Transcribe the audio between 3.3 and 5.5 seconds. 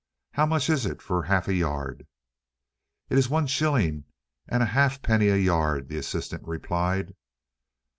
shilling and a halfpenny a